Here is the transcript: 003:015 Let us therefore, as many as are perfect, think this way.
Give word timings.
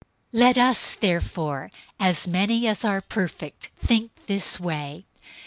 003:015 0.33 0.39
Let 0.39 0.57
us 0.57 0.93
therefore, 0.95 1.71
as 1.99 2.27
many 2.27 2.67
as 2.67 2.83
are 2.83 3.01
perfect, 3.01 3.69
think 3.77 4.09
this 4.25 4.59
way. 4.59 5.05